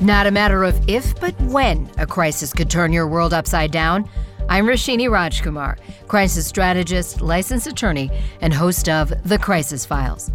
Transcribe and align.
Not 0.00 0.26
a 0.26 0.30
matter 0.30 0.62
of 0.62 0.78
if, 0.88 1.18
but 1.20 1.34
when 1.40 1.90
a 1.96 2.06
crisis 2.06 2.52
could 2.52 2.68
turn 2.68 2.92
your 2.92 3.06
world 3.06 3.32
upside 3.32 3.70
down. 3.70 4.08
I'm 4.46 4.66
Roshini 4.66 5.08
Rajkumar, 5.08 5.78
crisis 6.06 6.46
strategist, 6.46 7.22
licensed 7.22 7.66
attorney, 7.66 8.10
and 8.42 8.52
host 8.52 8.90
of 8.90 9.12
The 9.24 9.38
Crisis 9.38 9.86
Files. 9.86 10.30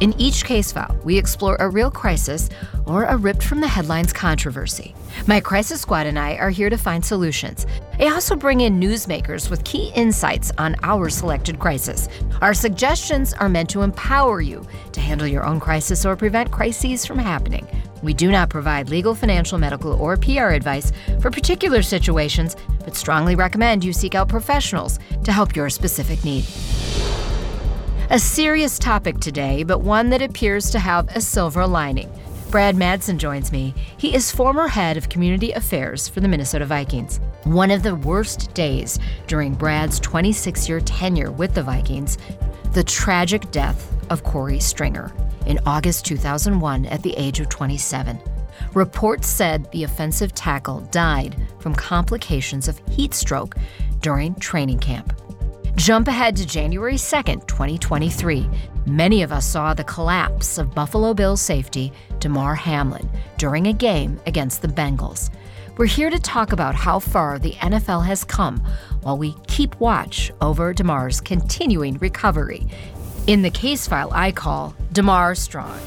In 0.00 0.12
each 0.18 0.44
case 0.44 0.72
file, 0.72 0.98
we 1.04 1.16
explore 1.16 1.56
a 1.60 1.68
real 1.68 1.90
crisis 1.90 2.50
or 2.84 3.04
a 3.04 3.16
ripped 3.16 3.44
from 3.44 3.60
the 3.60 3.68
headlines 3.68 4.12
controversy. 4.12 4.94
My 5.26 5.40
crisis 5.40 5.80
squad 5.80 6.06
and 6.06 6.18
I 6.18 6.36
are 6.36 6.50
here 6.50 6.70
to 6.70 6.76
find 6.76 7.04
solutions. 7.04 7.66
I 7.98 8.08
also 8.08 8.36
bring 8.36 8.60
in 8.60 8.80
newsmakers 8.80 9.50
with 9.50 9.64
key 9.64 9.92
insights 9.94 10.52
on 10.58 10.76
our 10.82 11.08
selected 11.08 11.58
crisis. 11.58 12.08
Our 12.40 12.54
suggestions 12.54 13.32
are 13.34 13.48
meant 13.48 13.70
to 13.70 13.82
empower 13.82 14.40
you 14.40 14.66
to 14.92 15.00
handle 15.00 15.26
your 15.26 15.44
own 15.44 15.60
crisis 15.60 16.06
or 16.06 16.16
prevent 16.16 16.50
crises 16.50 17.04
from 17.04 17.18
happening. 17.18 17.66
We 18.02 18.14
do 18.14 18.30
not 18.30 18.48
provide 18.48 18.88
legal, 18.88 19.14
financial, 19.14 19.58
medical, 19.58 19.92
or 19.92 20.16
PR 20.16 20.48
advice 20.48 20.92
for 21.20 21.30
particular 21.30 21.82
situations, 21.82 22.56
but 22.84 22.96
strongly 22.96 23.34
recommend 23.34 23.84
you 23.84 23.92
seek 23.92 24.14
out 24.14 24.28
professionals 24.28 24.98
to 25.24 25.32
help 25.32 25.54
your 25.54 25.68
specific 25.68 26.24
need. 26.24 26.44
A 28.12 28.18
serious 28.18 28.78
topic 28.78 29.20
today, 29.20 29.62
but 29.62 29.82
one 29.82 30.10
that 30.10 30.22
appears 30.22 30.70
to 30.70 30.78
have 30.78 31.08
a 31.14 31.20
silver 31.20 31.66
lining. 31.66 32.10
Brad 32.50 32.74
Madson 32.74 33.16
joins 33.16 33.52
me. 33.52 33.72
He 33.96 34.12
is 34.12 34.32
former 34.32 34.66
head 34.66 34.96
of 34.96 35.08
community 35.08 35.52
affairs 35.52 36.08
for 36.08 36.18
the 36.18 36.26
Minnesota 36.26 36.66
Vikings. 36.66 37.20
One 37.44 37.70
of 37.70 37.84
the 37.84 37.94
worst 37.94 38.52
days 38.54 38.98
during 39.28 39.54
Brad's 39.54 40.00
26 40.00 40.68
year 40.68 40.80
tenure 40.80 41.30
with 41.30 41.54
the 41.54 41.62
Vikings, 41.62 42.18
the 42.72 42.82
tragic 42.82 43.48
death 43.52 43.94
of 44.10 44.24
Korey 44.24 44.60
Stringer 44.60 45.12
in 45.46 45.60
August 45.64 46.04
2001 46.06 46.86
at 46.86 47.04
the 47.04 47.14
age 47.16 47.38
of 47.38 47.48
27. 47.48 48.18
Reports 48.74 49.28
said 49.28 49.70
the 49.70 49.84
offensive 49.84 50.34
tackle 50.34 50.80
died 50.90 51.36
from 51.60 51.72
complications 51.72 52.66
of 52.66 52.80
heat 52.88 53.14
stroke 53.14 53.54
during 54.00 54.34
training 54.34 54.80
camp. 54.80 55.19
Jump 55.80 56.08
ahead 56.08 56.36
to 56.36 56.44
January 56.44 56.96
2nd, 56.96 57.46
2023. 57.46 58.46
Many 58.84 59.22
of 59.22 59.32
us 59.32 59.46
saw 59.46 59.72
the 59.72 59.82
collapse 59.84 60.58
of 60.58 60.74
Buffalo 60.74 61.14
Bills 61.14 61.40
safety 61.40 61.90
Damar 62.18 62.54
Hamlin 62.54 63.08
during 63.38 63.66
a 63.66 63.72
game 63.72 64.20
against 64.26 64.60
the 64.60 64.68
Bengals. 64.68 65.30
We're 65.78 65.86
here 65.86 66.10
to 66.10 66.18
talk 66.18 66.52
about 66.52 66.74
how 66.74 66.98
far 66.98 67.38
the 67.38 67.52
NFL 67.52 68.04
has 68.04 68.24
come 68.24 68.58
while 69.00 69.16
we 69.16 69.34
keep 69.46 69.74
watch 69.80 70.30
over 70.42 70.74
Damar's 70.74 71.18
continuing 71.18 71.96
recovery. 71.96 72.66
In 73.26 73.40
the 73.40 73.48
case 73.48 73.88
file 73.88 74.10
I 74.12 74.32
call 74.32 74.76
Damar 74.92 75.34
Strong. 75.34 75.80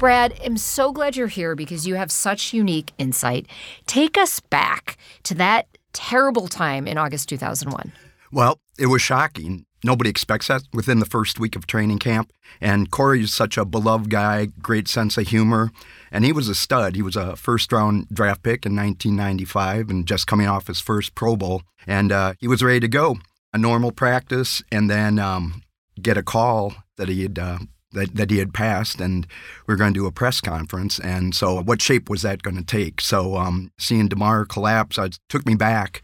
Brad, 0.00 0.34
I'm 0.44 0.56
so 0.56 0.90
glad 0.90 1.14
you're 1.14 1.28
here 1.28 1.54
because 1.54 1.86
you 1.86 1.94
have 1.94 2.10
such 2.10 2.52
unique 2.52 2.90
insight. 2.98 3.46
Take 3.86 4.18
us 4.18 4.40
back 4.40 4.98
to 5.22 5.34
that 5.36 5.68
terrible 5.92 6.48
time 6.48 6.86
in 6.86 6.98
August 6.98 7.28
2001? 7.28 7.92
Well, 8.30 8.58
it 8.78 8.86
was 8.86 9.02
shocking. 9.02 9.66
Nobody 9.84 10.08
expects 10.08 10.46
that 10.46 10.62
within 10.72 11.00
the 11.00 11.06
first 11.06 11.40
week 11.40 11.56
of 11.56 11.66
training 11.66 11.98
camp. 11.98 12.32
And 12.60 12.90
Korey 12.90 13.22
is 13.22 13.34
such 13.34 13.58
a 13.58 13.64
beloved 13.64 14.10
guy, 14.10 14.46
great 14.46 14.86
sense 14.88 15.18
of 15.18 15.28
humor. 15.28 15.72
And 16.10 16.24
he 16.24 16.32
was 16.32 16.48
a 16.48 16.54
stud. 16.54 16.94
He 16.94 17.02
was 17.02 17.16
a 17.16 17.36
first 17.36 17.72
round 17.72 18.08
draft 18.08 18.42
pick 18.42 18.64
in 18.64 18.76
1995 18.76 19.90
and 19.90 20.06
just 20.06 20.26
coming 20.26 20.46
off 20.46 20.68
his 20.68 20.80
first 20.80 21.14
Pro 21.14 21.36
Bowl. 21.36 21.62
And 21.86 22.12
uh, 22.12 22.34
he 22.38 22.46
was 22.46 22.62
ready 22.62 22.80
to 22.80 22.88
go. 22.88 23.16
A 23.52 23.58
normal 23.58 23.92
practice, 23.92 24.62
and 24.72 24.88
then 24.88 25.18
um, 25.18 25.62
get 26.00 26.16
a 26.16 26.22
call 26.22 26.74
that 26.96 27.10
he 27.10 27.22
had 27.24 27.38
uh, 27.38 27.58
that, 27.92 28.14
that 28.16 28.30
he 28.30 28.38
had 28.38 28.54
passed, 28.54 29.00
and 29.00 29.26
we 29.66 29.74
are 29.74 29.76
going 29.76 29.94
to 29.94 30.00
do 30.00 30.06
a 30.06 30.12
press 30.12 30.40
conference. 30.40 30.98
And 30.98 31.34
so, 31.34 31.62
what 31.62 31.82
shape 31.82 32.08
was 32.08 32.22
that 32.22 32.42
going 32.42 32.56
to 32.56 32.64
take? 32.64 33.00
So, 33.00 33.36
um, 33.36 33.72
seeing 33.78 34.08
Damar 34.08 34.44
collapse, 34.44 34.98
it 34.98 35.18
took 35.28 35.46
me 35.46 35.54
back. 35.54 36.02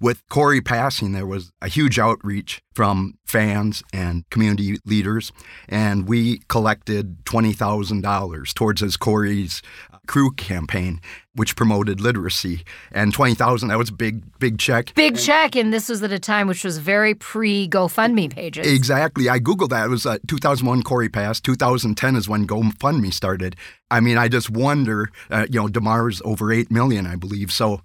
With 0.00 0.26
Korey 0.28 0.62
passing, 0.62 1.12
there 1.12 1.26
was 1.26 1.52
a 1.62 1.68
huge 1.68 1.98
outreach 1.98 2.60
from 2.74 3.14
fans 3.24 3.82
and 3.92 4.28
community 4.28 4.76
leaders, 4.84 5.32
and 5.68 6.06
we 6.08 6.42
collected 6.48 7.24
$20,000 7.24 8.54
towards 8.54 8.80
his 8.80 8.96
Korey's 8.96 9.62
crew 10.06 10.32
campaign, 10.32 11.00
which 11.34 11.56
promoted 11.56 12.00
literacy. 12.00 12.64
And 12.92 13.12
20,000, 13.12 13.68
that 13.68 13.78
was 13.78 13.88
a 13.88 13.92
big, 13.92 14.22
big 14.38 14.58
check. 14.58 14.94
Big 14.94 15.18
check. 15.18 15.56
And 15.56 15.72
this 15.72 15.88
was 15.88 16.02
at 16.02 16.12
a 16.12 16.18
time 16.18 16.46
which 16.46 16.64
was 16.64 16.78
very 16.78 17.14
pre 17.14 17.68
GoFundMe 17.68 18.30
pages. 18.30 18.66
Exactly. 18.66 19.28
I 19.28 19.38
Googled 19.38 19.70
that. 19.70 19.86
It 19.86 19.90
was 19.90 20.06
uh, 20.06 20.18
2001 20.26 20.82
Korey 20.82 21.12
passed. 21.12 21.44
2010 21.44 22.16
is 22.16 22.28
when 22.28 22.46
GoFundMe 22.46 23.12
started. 23.12 23.56
I 23.90 24.00
mean, 24.00 24.18
I 24.18 24.28
just 24.28 24.50
wonder, 24.50 25.10
uh, 25.30 25.46
you 25.50 25.60
know, 25.60 25.68
Damar's 25.68 26.22
over 26.24 26.52
8 26.52 26.70
million, 26.70 27.06
I 27.06 27.16
believe. 27.16 27.52
So 27.52 27.80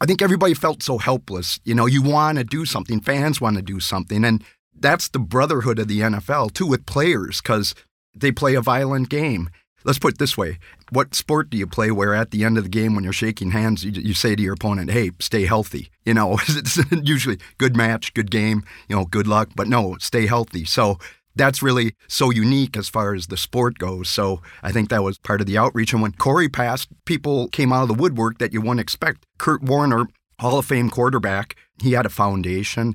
I 0.00 0.06
think 0.06 0.22
everybody 0.22 0.54
felt 0.54 0.82
so 0.82 0.98
helpless. 0.98 1.60
You 1.64 1.74
know, 1.74 1.86
you 1.86 2.02
want 2.02 2.38
to 2.38 2.44
do 2.44 2.64
something, 2.64 3.00
fans 3.00 3.40
want 3.40 3.56
to 3.56 3.62
do 3.62 3.80
something. 3.80 4.24
And 4.24 4.44
that's 4.78 5.08
the 5.08 5.18
brotherhood 5.18 5.78
of 5.78 5.88
the 5.88 6.00
NFL, 6.00 6.52
too, 6.52 6.66
with 6.66 6.84
players, 6.84 7.40
because 7.40 7.74
they 8.14 8.32
play 8.32 8.54
a 8.54 8.60
violent 8.60 9.08
game 9.08 9.48
let's 9.84 9.98
put 9.98 10.14
it 10.14 10.18
this 10.18 10.36
way 10.36 10.58
what 10.90 11.14
sport 11.14 11.50
do 11.50 11.56
you 11.56 11.66
play 11.66 11.90
where 11.90 12.14
at 12.14 12.30
the 12.30 12.44
end 12.44 12.58
of 12.58 12.64
the 12.64 12.70
game 12.70 12.94
when 12.94 13.04
you're 13.04 13.12
shaking 13.12 13.50
hands 13.50 13.84
you, 13.84 13.92
you 13.92 14.14
say 14.14 14.34
to 14.34 14.42
your 14.42 14.54
opponent 14.54 14.90
hey 14.90 15.10
stay 15.20 15.44
healthy 15.46 15.90
you 16.04 16.14
know 16.14 16.38
it's 16.48 16.78
usually 17.02 17.38
good 17.58 17.76
match 17.76 18.12
good 18.14 18.30
game 18.30 18.62
you 18.88 18.96
know 18.96 19.04
good 19.04 19.26
luck 19.26 19.50
but 19.54 19.68
no 19.68 19.96
stay 19.98 20.26
healthy 20.26 20.64
so 20.64 20.98
that's 21.36 21.62
really 21.62 21.94
so 22.08 22.30
unique 22.30 22.76
as 22.76 22.88
far 22.88 23.14
as 23.14 23.26
the 23.26 23.36
sport 23.36 23.78
goes. 23.78 24.08
So 24.08 24.40
I 24.62 24.72
think 24.72 24.88
that 24.88 25.02
was 25.02 25.18
part 25.18 25.40
of 25.40 25.46
the 25.46 25.58
outreach. 25.58 25.92
And 25.92 26.02
when 26.02 26.12
Korey 26.12 26.52
passed, 26.52 26.88
people 27.04 27.48
came 27.48 27.72
out 27.72 27.82
of 27.82 27.88
the 27.88 27.94
woodwork 27.94 28.38
that 28.38 28.52
you 28.52 28.60
wouldn't 28.60 28.80
expect. 28.80 29.26
Kurt 29.38 29.62
Warner, 29.62 30.06
Hall 30.40 30.58
of 30.58 30.66
Fame 30.66 30.90
quarterback, 30.90 31.56
he 31.82 31.92
had 31.92 32.06
a 32.06 32.10
foundation 32.10 32.94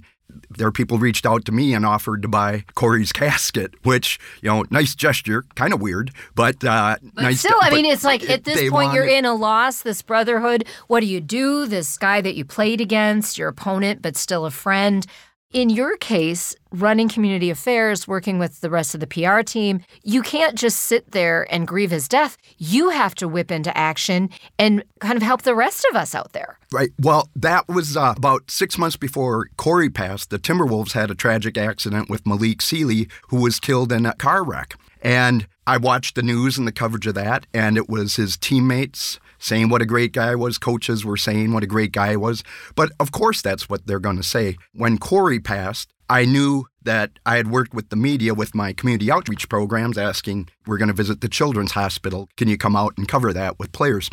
there 0.49 0.67
are 0.67 0.71
people 0.71 0.97
reached 0.97 1.25
out 1.25 1.45
to 1.45 1.51
me 1.51 1.73
and 1.73 1.85
offered 1.85 2.21
to 2.21 2.27
buy 2.27 2.65
Korey's 2.75 3.11
casket, 3.11 3.73
which 3.83 4.19
you 4.41 4.49
know, 4.49 4.65
nice 4.69 4.95
gesture, 4.95 5.45
kind 5.55 5.73
of 5.73 5.81
weird, 5.81 6.11
but, 6.35 6.63
uh, 6.63 6.97
but 7.13 7.23
nice. 7.23 7.39
Still, 7.39 7.57
I 7.61 7.71
mean, 7.71 7.85
it's 7.85 8.03
like 8.03 8.29
at 8.29 8.43
this 8.43 8.69
point 8.69 8.93
you're 8.93 9.05
in 9.05 9.25
a 9.25 9.33
loss. 9.33 9.81
This 9.81 10.01
brotherhood. 10.01 10.65
What 10.87 11.01
do 11.01 11.05
you 11.05 11.21
do? 11.21 11.65
This 11.65 11.97
guy 11.97 12.21
that 12.21 12.35
you 12.35 12.45
played 12.45 12.81
against, 12.81 13.37
your 13.37 13.47
opponent, 13.47 14.01
but 14.01 14.17
still 14.17 14.45
a 14.45 14.51
friend. 14.51 15.05
In 15.51 15.71
your 15.71 15.97
case, 15.97 16.55
running 16.71 17.09
community 17.09 17.49
affairs, 17.49 18.07
working 18.07 18.37
with 18.37 18.61
the 18.61 18.69
rest 18.69 18.93
of 18.93 18.99
the 18.99 19.07
PR 19.07 19.41
team, 19.41 19.83
you 20.03 20.21
can't 20.21 20.53
just 20.53 20.79
sit 20.79 21.09
there 21.09 21.51
and 21.51 21.67
grieve 21.67 21.89
his 21.89 22.07
death. 22.07 22.37
You 22.59 22.89
have 22.89 23.15
to 23.15 23.27
whip 23.27 23.49
into 23.49 23.75
action 23.75 24.29
and 24.59 24.83
kind 24.99 25.17
of 25.17 25.23
help 25.23 25.41
the 25.41 25.55
rest 25.55 25.87
of 25.89 25.95
us 25.95 26.13
out 26.13 26.33
there. 26.33 26.59
Right. 26.71 26.91
Well, 26.99 27.31
that 27.35 27.67
was 27.67 27.97
uh, 27.97 28.13
about 28.15 28.51
six 28.51 28.77
months 28.77 28.95
before 28.95 29.49
Korey 29.57 29.91
passed. 29.91 30.29
The 30.29 30.37
Timberwolves 30.37 30.91
had 30.91 31.09
a 31.09 31.15
tragic 31.15 31.57
accident 31.57 32.11
with 32.11 32.27
Malik 32.27 32.61
Sealy, 32.61 33.07
who 33.29 33.41
was 33.41 33.59
killed 33.59 33.91
in 33.91 34.05
a 34.05 34.13
car 34.13 34.43
wreck. 34.43 34.75
And 35.01 35.47
I 35.65 35.77
watched 35.77 36.13
the 36.13 36.21
news 36.21 36.59
and 36.59 36.67
the 36.67 36.71
coverage 36.71 37.07
of 37.07 37.15
that, 37.15 37.47
and 37.55 37.75
it 37.75 37.89
was 37.89 38.17
his 38.17 38.37
teammates 38.37 39.19
saying 39.39 39.69
what 39.69 39.81
a 39.81 39.85
great 39.85 40.11
guy 40.11 40.35
was. 40.35 40.57
Coaches 40.57 41.03
were 41.03 41.17
saying 41.17 41.53
what 41.53 41.63
a 41.63 41.67
great 41.67 41.91
guy 41.91 42.15
was. 42.15 42.43
But 42.75 42.91
of 42.99 43.11
course, 43.11 43.41
that's 43.41 43.67
what 43.67 43.87
they're 43.87 43.99
going 43.99 44.17
to 44.17 44.23
say. 44.23 44.57
When 44.73 44.97
Korey 44.99 45.43
passed, 45.43 45.91
I 46.09 46.25
knew 46.25 46.65
that 46.83 47.11
I 47.25 47.37
had 47.37 47.51
worked 47.51 47.73
with 47.73 47.89
the 47.89 47.95
media 47.95 48.33
with 48.33 48.55
my 48.55 48.73
community 48.73 49.11
outreach 49.11 49.47
programs 49.47 49.97
asking, 49.97 50.49
we're 50.65 50.77
going 50.77 50.87
to 50.87 50.93
visit 50.93 51.21
the 51.21 51.29
Children's 51.29 51.73
Hospital. 51.73 52.29
Can 52.35 52.47
you 52.47 52.57
come 52.57 52.75
out 52.75 52.97
and 52.97 53.07
cover 53.07 53.31
that 53.33 53.59
with 53.59 53.71
players? 53.71 54.09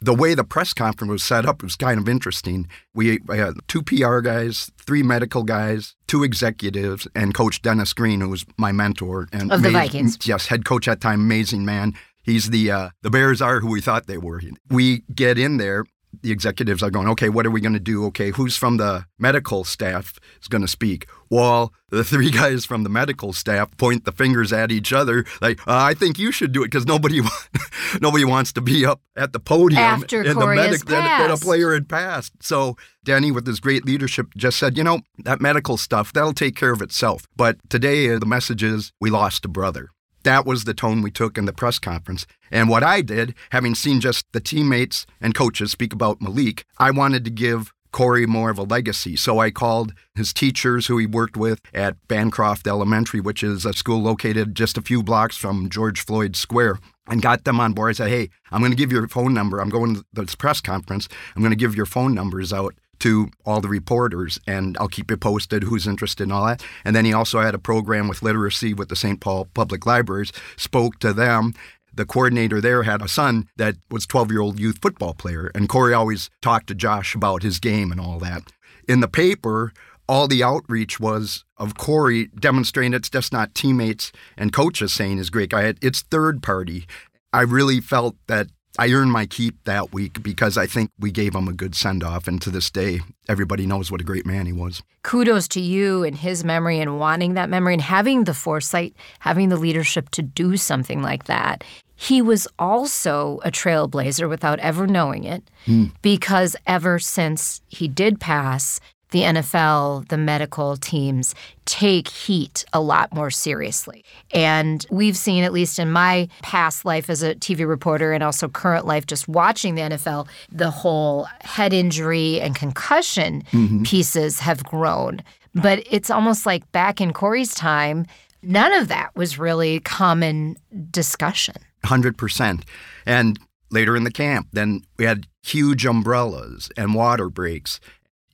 The 0.00 0.14
way 0.14 0.34
the 0.34 0.44
press 0.44 0.72
conference 0.74 1.10
was 1.10 1.24
set 1.24 1.46
up 1.46 1.62
was 1.62 1.74
kind 1.74 1.98
of 1.98 2.08
interesting. 2.08 2.68
We 2.94 3.18
had 3.28 3.54
two 3.66 3.82
PR 3.82 4.20
guys, 4.20 4.70
three 4.78 5.02
medical 5.02 5.42
guys, 5.42 5.94
two 6.06 6.22
executives, 6.22 7.08
and 7.14 7.34
Coach 7.34 7.62
Dennis 7.62 7.92
Green, 7.94 8.20
who 8.20 8.28
was 8.28 8.44
my 8.58 8.72
mentor 8.72 9.26
and 9.32 9.50
of 9.50 9.62
the 9.62 9.70
Vikings. 9.70 10.18
Yes, 10.26 10.46
head 10.46 10.66
coach 10.66 10.86
at 10.86 11.00
time, 11.00 11.20
amazing 11.20 11.64
man. 11.64 11.94
He's 12.26 12.50
the 12.50 12.70
uh, 12.70 12.88
the 13.02 13.10
Bears 13.10 13.40
are 13.40 13.60
who 13.60 13.68
we 13.68 13.80
thought 13.80 14.08
they 14.08 14.18
were. 14.18 14.42
We 14.68 15.04
get 15.14 15.38
in 15.38 15.58
there. 15.58 15.84
The 16.22 16.32
executives 16.32 16.82
are 16.82 16.90
going, 16.90 17.08
okay, 17.08 17.28
what 17.28 17.44
are 17.44 17.50
we 17.50 17.60
going 17.60 17.74
to 17.74 17.78
do? 17.78 18.06
Okay, 18.06 18.30
who's 18.30 18.56
from 18.56 18.78
the 18.78 19.04
medical 19.18 19.64
staff 19.64 20.18
is 20.40 20.48
going 20.48 20.62
to 20.62 20.68
speak? 20.68 21.06
Well, 21.28 21.74
the 21.90 22.02
three 22.02 22.30
guys 22.42 22.64
from 22.64 22.84
the 22.84 22.88
medical 22.88 23.32
staff 23.32 23.76
point 23.76 24.06
the 24.06 24.12
fingers 24.12 24.52
at 24.52 24.72
each 24.72 24.92
other, 24.92 25.24
like, 25.40 25.60
uh, 25.68 25.76
"I 25.76 25.94
think 25.94 26.18
you 26.18 26.32
should 26.32 26.50
do 26.52 26.62
it," 26.62 26.66
because 26.66 26.86
nobody, 26.86 27.20
nobody 28.00 28.24
wants 28.24 28.52
to 28.54 28.60
be 28.60 28.84
up 28.84 29.02
at 29.14 29.32
the 29.32 29.40
podium 29.40 29.80
after 29.80 30.22
and 30.22 30.40
the 30.40 30.46
medic 30.46 30.86
that, 30.86 31.30
a 31.30 31.36
player 31.36 31.74
had 31.74 31.88
passed. 31.88 32.32
So 32.40 32.76
Danny, 33.04 33.30
with 33.30 33.46
his 33.46 33.60
great 33.60 33.84
leadership, 33.84 34.34
just 34.36 34.58
said, 34.58 34.76
"You 34.76 34.82
know, 34.84 35.00
that 35.18 35.40
medical 35.40 35.76
stuff 35.76 36.12
that'll 36.12 36.32
take 36.32 36.56
care 36.56 36.72
of 36.72 36.82
itself." 36.82 37.26
But 37.36 37.58
today, 37.68 38.08
the 38.16 38.26
message 38.26 38.62
is, 38.64 38.92
we 39.00 39.10
lost 39.10 39.44
a 39.44 39.48
brother. 39.48 39.90
That 40.26 40.44
was 40.44 40.64
the 40.64 40.74
tone 40.74 41.02
we 41.02 41.12
took 41.12 41.38
in 41.38 41.44
the 41.44 41.52
press 41.52 41.78
conference. 41.78 42.26
And 42.50 42.68
what 42.68 42.82
I 42.82 43.00
did, 43.00 43.32
having 43.50 43.76
seen 43.76 44.00
just 44.00 44.26
the 44.32 44.40
teammates 44.40 45.06
and 45.20 45.36
coaches 45.36 45.70
speak 45.70 45.92
about 45.92 46.20
Malik, 46.20 46.64
I 46.78 46.90
wanted 46.90 47.24
to 47.26 47.30
give 47.30 47.72
Korey 47.92 48.26
more 48.26 48.50
of 48.50 48.58
a 48.58 48.64
legacy. 48.64 49.14
So 49.14 49.38
I 49.38 49.52
called 49.52 49.94
his 50.16 50.32
teachers 50.32 50.88
who 50.88 50.98
he 50.98 51.06
worked 51.06 51.36
with 51.36 51.60
at 51.72 51.96
Bancroft 52.08 52.66
Elementary, 52.66 53.20
which 53.20 53.44
is 53.44 53.64
a 53.64 53.72
school 53.72 54.02
located 54.02 54.56
just 54.56 54.76
a 54.76 54.82
few 54.82 55.00
blocks 55.00 55.36
from 55.36 55.70
George 55.70 56.04
Floyd 56.04 56.34
Square, 56.34 56.80
and 57.06 57.22
got 57.22 57.44
them 57.44 57.60
on 57.60 57.72
board. 57.72 57.90
I 57.90 57.92
said, 57.92 58.08
hey, 58.08 58.28
I'm 58.50 58.60
going 58.60 58.72
to 58.72 58.76
give 58.76 58.90
your 58.90 59.06
phone 59.06 59.32
number. 59.32 59.60
I'm 59.60 59.70
going 59.70 59.94
to 59.94 60.04
this 60.12 60.34
press 60.34 60.60
conference. 60.60 61.08
I'm 61.36 61.42
going 61.42 61.52
to 61.52 61.56
give 61.56 61.76
your 61.76 61.86
phone 61.86 62.14
numbers 62.16 62.52
out 62.52 62.74
to 63.00 63.28
all 63.44 63.60
the 63.60 63.68
reporters 63.68 64.38
and 64.46 64.76
I'll 64.78 64.88
keep 64.88 65.10
you 65.10 65.16
posted 65.16 65.64
who's 65.64 65.86
interested 65.86 66.24
in 66.24 66.32
all 66.32 66.46
that. 66.46 66.62
And 66.84 66.94
then 66.94 67.04
he 67.04 67.12
also 67.12 67.40
had 67.40 67.54
a 67.54 67.58
program 67.58 68.08
with 68.08 68.22
literacy 68.22 68.74
with 68.74 68.88
the 68.88 68.96
St. 68.96 69.20
Paul 69.20 69.46
Public 69.54 69.86
Libraries, 69.86 70.32
spoke 70.56 70.98
to 71.00 71.12
them. 71.12 71.54
The 71.92 72.04
coordinator 72.04 72.60
there 72.60 72.82
had 72.82 73.00
a 73.00 73.08
son 73.08 73.48
that 73.56 73.76
was 73.90 74.06
12 74.06 74.30
year 74.30 74.40
old 74.40 74.60
youth 74.60 74.78
football 74.82 75.14
player, 75.14 75.50
and 75.54 75.68
Korey 75.68 75.96
always 75.96 76.28
talked 76.42 76.66
to 76.66 76.74
Josh 76.74 77.14
about 77.14 77.42
his 77.42 77.58
game 77.58 77.90
and 77.90 78.00
all 78.00 78.18
that. 78.18 78.52
In 78.86 79.00
the 79.00 79.08
paper, 79.08 79.72
all 80.08 80.28
the 80.28 80.42
outreach 80.42 81.00
was 81.00 81.44
of 81.56 81.74
Korey 81.74 82.28
demonstrating 82.38 82.94
it's 82.94 83.10
just 83.10 83.32
not 83.32 83.54
teammates 83.54 84.12
and 84.36 84.52
coaches 84.52 84.92
saying 84.92 85.16
he's 85.16 85.30
great 85.30 85.50
guy. 85.50 85.74
It's 85.80 86.02
third 86.02 86.42
party. 86.42 86.86
I 87.32 87.42
really 87.42 87.80
felt 87.80 88.16
that 88.28 88.48
I 88.78 88.90
earned 88.90 89.12
my 89.12 89.26
keep 89.26 89.64
that 89.64 89.92
week 89.92 90.22
because 90.22 90.58
I 90.58 90.66
think 90.66 90.90
we 90.98 91.10
gave 91.10 91.34
him 91.34 91.48
a 91.48 91.52
good 91.52 91.74
send 91.74 92.04
off. 92.04 92.28
And 92.28 92.40
to 92.42 92.50
this 92.50 92.70
day, 92.70 93.00
everybody 93.28 93.66
knows 93.66 93.90
what 93.90 94.00
a 94.00 94.04
great 94.04 94.26
man 94.26 94.46
he 94.46 94.52
was. 94.52 94.82
Kudos 95.02 95.48
to 95.48 95.60
you 95.60 96.04
and 96.04 96.16
his 96.16 96.44
memory 96.44 96.80
and 96.80 96.98
wanting 96.98 97.34
that 97.34 97.48
memory 97.48 97.74
and 97.74 97.82
having 97.82 98.24
the 98.24 98.34
foresight, 98.34 98.94
having 99.20 99.48
the 99.48 99.56
leadership 99.56 100.10
to 100.10 100.22
do 100.22 100.56
something 100.56 101.02
like 101.02 101.24
that. 101.24 101.64
He 101.94 102.20
was 102.20 102.46
also 102.58 103.40
a 103.42 103.50
trailblazer 103.50 104.28
without 104.28 104.58
ever 104.58 104.86
knowing 104.86 105.24
it 105.24 105.50
hmm. 105.64 105.86
because 106.02 106.54
ever 106.66 106.98
since 106.98 107.62
he 107.68 107.88
did 107.88 108.20
pass, 108.20 108.80
the 109.16 109.22
NFL, 109.22 110.06
the 110.08 110.18
medical 110.18 110.76
teams 110.76 111.34
take 111.64 112.08
heat 112.08 112.66
a 112.74 112.80
lot 112.80 113.14
more 113.14 113.30
seriously. 113.30 114.04
And 114.30 114.84
we've 114.90 115.16
seen, 115.16 115.42
at 115.42 115.54
least 115.54 115.78
in 115.78 115.90
my 115.90 116.28
past 116.42 116.84
life 116.84 117.08
as 117.08 117.22
a 117.22 117.34
TV 117.34 117.66
reporter 117.66 118.12
and 118.12 118.22
also 118.22 118.46
current 118.46 118.84
life, 118.84 119.06
just 119.06 119.26
watching 119.26 119.74
the 119.74 119.80
NFL, 119.80 120.28
the 120.52 120.70
whole 120.70 121.28
head 121.40 121.72
injury 121.72 122.42
and 122.42 122.54
concussion 122.54 123.42
mm-hmm. 123.52 123.84
pieces 123.84 124.40
have 124.40 124.62
grown. 124.64 125.22
But 125.54 125.82
it's 125.90 126.10
almost 126.10 126.44
like 126.44 126.70
back 126.72 127.00
in 127.00 127.14
Korey's 127.14 127.54
time, 127.54 128.04
none 128.42 128.74
of 128.74 128.88
that 128.88 129.16
was 129.16 129.38
really 129.38 129.80
common 129.80 130.58
discussion. 130.90 131.56
100%. 131.84 132.64
And 133.06 133.38
later 133.70 133.96
in 133.96 134.04
the 134.04 134.10
camp, 134.10 134.48
then 134.52 134.82
we 134.98 135.06
had 135.06 135.26
huge 135.42 135.86
umbrellas 135.86 136.70
and 136.76 136.94
water 136.94 137.30
breaks 137.30 137.80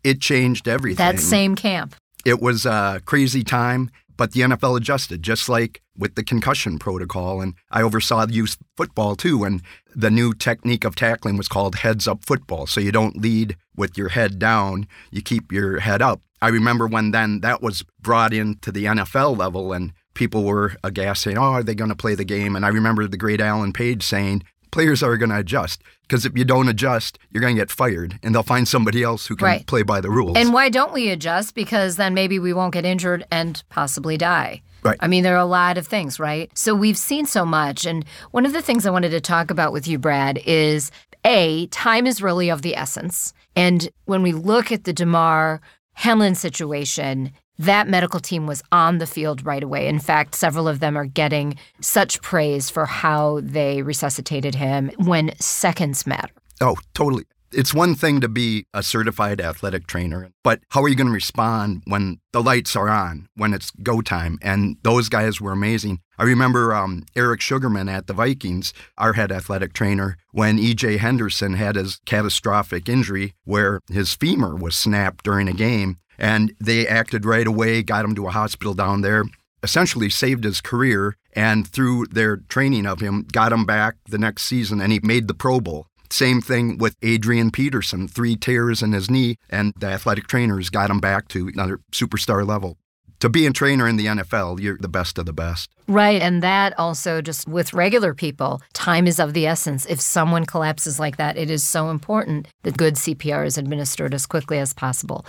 it 0.04 0.20
changed 0.20 0.68
everything. 0.68 1.04
That 1.04 1.20
same 1.20 1.56
camp. 1.56 1.94
It 2.24 2.40
was 2.40 2.66
a 2.66 3.00
crazy 3.04 3.42
time, 3.42 3.90
but 4.16 4.32
the 4.32 4.42
NFL 4.42 4.76
adjusted, 4.76 5.22
just 5.22 5.48
like 5.48 5.82
with 5.96 6.14
the 6.14 6.22
concussion 6.22 6.78
protocol. 6.78 7.40
And 7.40 7.54
I 7.70 7.82
oversaw 7.82 8.26
youth 8.28 8.56
football 8.76 9.16
too. 9.16 9.44
And 9.44 9.62
the 9.94 10.10
new 10.10 10.32
technique 10.32 10.84
of 10.84 10.94
tackling 10.94 11.36
was 11.36 11.48
called 11.48 11.76
heads 11.76 12.06
up 12.06 12.24
football. 12.24 12.66
So 12.66 12.80
you 12.80 12.92
don't 12.92 13.20
lead 13.20 13.56
with 13.76 13.98
your 13.98 14.10
head 14.10 14.38
down, 14.38 14.86
you 15.10 15.22
keep 15.22 15.50
your 15.50 15.80
head 15.80 16.02
up. 16.02 16.20
I 16.40 16.48
remember 16.48 16.86
when 16.86 17.12
then 17.12 17.40
that 17.40 17.62
was 17.62 17.84
brought 18.00 18.32
into 18.32 18.72
the 18.72 18.84
NFL 18.84 19.36
level 19.38 19.72
and 19.72 19.92
people 20.14 20.44
were 20.44 20.76
aghast 20.82 21.22
saying, 21.22 21.38
Oh, 21.38 21.52
are 21.52 21.62
they 21.62 21.74
going 21.74 21.90
to 21.90 21.96
play 21.96 22.14
the 22.14 22.24
game? 22.24 22.56
And 22.56 22.64
I 22.64 22.68
remember 22.68 23.06
the 23.06 23.16
great 23.16 23.40
Alan 23.40 23.72
Page 23.72 24.02
saying, 24.02 24.42
players 24.72 25.02
are 25.02 25.16
going 25.16 25.30
to 25.30 25.38
adjust 25.38 25.82
because 26.02 26.26
if 26.26 26.36
you 26.36 26.44
don't 26.44 26.68
adjust, 26.68 27.18
you're 27.30 27.40
going 27.40 27.54
to 27.54 27.60
get 27.60 27.70
fired 27.70 28.18
and 28.22 28.34
they'll 28.34 28.42
find 28.42 28.66
somebody 28.66 29.04
else 29.04 29.26
who 29.26 29.36
can 29.36 29.46
right. 29.46 29.66
play 29.66 29.82
by 29.82 30.00
the 30.00 30.10
rules. 30.10 30.36
And 30.36 30.52
why 30.52 30.68
don't 30.68 30.92
we 30.92 31.10
adjust? 31.10 31.54
Because 31.54 31.96
then 31.96 32.14
maybe 32.14 32.40
we 32.40 32.52
won't 32.52 32.74
get 32.74 32.84
injured 32.84 33.24
and 33.30 33.62
possibly 33.68 34.16
die. 34.16 34.62
Right. 34.82 34.96
I 34.98 35.06
mean, 35.06 35.22
there 35.22 35.36
are 35.36 35.38
a 35.38 35.44
lot 35.44 35.78
of 35.78 35.86
things, 35.86 36.18
right? 36.18 36.50
So 36.58 36.74
we've 36.74 36.98
seen 36.98 37.26
so 37.26 37.44
much. 37.44 37.86
And 37.86 38.04
one 38.32 38.44
of 38.44 38.52
the 38.52 38.62
things 38.62 38.84
I 38.84 38.90
wanted 38.90 39.10
to 39.10 39.20
talk 39.20 39.50
about 39.50 39.72
with 39.72 39.86
you, 39.86 39.98
Brad, 39.98 40.40
is 40.44 40.90
A, 41.24 41.66
time 41.68 42.06
is 42.06 42.20
really 42.20 42.50
of 42.50 42.62
the 42.62 42.74
essence. 42.74 43.32
And 43.54 43.88
when 44.06 44.22
we 44.22 44.32
look 44.32 44.72
at 44.72 44.84
the 44.84 44.92
Damar 44.92 45.60
Hamlin 45.94 46.34
situation, 46.34 47.32
that 47.58 47.88
medical 47.88 48.20
team 48.20 48.46
was 48.46 48.62
on 48.72 48.98
the 48.98 49.06
field 49.06 49.44
right 49.44 49.62
away. 49.62 49.86
In 49.86 49.98
fact, 49.98 50.34
several 50.34 50.68
of 50.68 50.80
them 50.80 50.96
are 50.96 51.06
getting 51.06 51.56
such 51.80 52.20
praise 52.22 52.70
for 52.70 52.86
how 52.86 53.40
they 53.42 53.82
resuscitated 53.82 54.54
him 54.54 54.90
when 54.96 55.38
seconds 55.38 56.06
matter. 56.06 56.32
Oh, 56.60 56.76
totally. 56.94 57.24
It's 57.52 57.74
one 57.74 57.94
thing 57.94 58.22
to 58.22 58.28
be 58.28 58.64
a 58.72 58.82
certified 58.82 59.38
athletic 59.38 59.86
trainer, 59.86 60.30
but 60.42 60.60
how 60.70 60.82
are 60.82 60.88
you 60.88 60.96
going 60.96 61.08
to 61.08 61.12
respond 61.12 61.82
when 61.86 62.18
the 62.32 62.42
lights 62.42 62.74
are 62.74 62.88
on, 62.88 63.28
when 63.34 63.52
it's 63.52 63.70
go 63.82 64.00
time? 64.00 64.38
And 64.40 64.78
those 64.82 65.10
guys 65.10 65.38
were 65.38 65.52
amazing. 65.52 66.00
I 66.18 66.24
remember 66.24 66.74
um, 66.74 67.04
Eric 67.14 67.42
Sugarman 67.42 67.90
at 67.90 68.06
the 68.06 68.14
Vikings, 68.14 68.72
our 68.96 69.12
head 69.12 69.30
athletic 69.30 69.74
trainer, 69.74 70.16
when 70.30 70.56
EJ 70.56 70.98
Henderson 70.98 71.54
had 71.54 71.76
his 71.76 72.00
catastrophic 72.06 72.88
injury 72.88 73.34
where 73.44 73.80
his 73.90 74.14
femur 74.14 74.54
was 74.54 74.74
snapped 74.74 75.22
during 75.22 75.46
a 75.46 75.52
game. 75.52 75.98
And 76.22 76.54
they 76.58 76.86
acted 76.86 77.26
right 77.26 77.46
away, 77.46 77.82
got 77.82 78.04
him 78.04 78.14
to 78.14 78.28
a 78.28 78.30
hospital 78.30 78.72
down 78.72 79.02
there, 79.02 79.24
essentially 79.62 80.08
saved 80.08 80.44
his 80.44 80.62
career. 80.62 81.16
And 81.34 81.66
through 81.66 82.06
their 82.06 82.38
training 82.48 82.86
of 82.86 83.00
him, 83.00 83.26
got 83.30 83.52
him 83.52 83.66
back 83.66 83.96
the 84.08 84.18
next 84.18 84.44
season 84.44 84.80
and 84.80 84.92
he 84.92 85.00
made 85.02 85.28
the 85.28 85.34
Pro 85.34 85.60
Bowl. 85.60 85.86
Same 86.10 86.40
thing 86.40 86.78
with 86.78 86.96
Adrian 87.02 87.50
Peterson, 87.50 88.06
three 88.06 88.36
tears 88.36 88.82
in 88.82 88.92
his 88.92 89.10
knee, 89.10 89.38
and 89.48 89.72
the 89.78 89.86
athletic 89.86 90.26
trainers 90.26 90.68
got 90.68 90.90
him 90.90 91.00
back 91.00 91.26
to 91.28 91.48
another 91.48 91.80
superstar 91.90 92.46
level 92.46 92.76
to 93.22 93.28
be 93.28 93.46
a 93.46 93.52
trainer 93.52 93.86
in 93.86 93.94
the 93.94 94.06
NFL, 94.06 94.58
you're 94.58 94.76
the 94.76 94.88
best 94.88 95.16
of 95.16 95.26
the 95.26 95.32
best. 95.32 95.70
Right. 95.86 96.20
And 96.20 96.42
that 96.42 96.76
also, 96.76 97.22
just 97.22 97.46
with 97.46 97.72
regular 97.72 98.14
people, 98.14 98.60
time 98.72 99.06
is 99.06 99.20
of 99.20 99.32
the 99.32 99.46
essence. 99.46 99.86
If 99.86 100.00
someone 100.00 100.44
collapses 100.44 100.98
like 100.98 101.18
that, 101.18 101.36
it 101.36 101.48
is 101.48 101.64
so 101.64 101.90
important 101.90 102.48
that 102.64 102.76
good 102.76 102.94
CPR 102.94 103.46
is 103.46 103.56
administered 103.56 104.12
as 104.12 104.26
quickly 104.26 104.58
as 104.58 104.72
possible. 104.72 105.24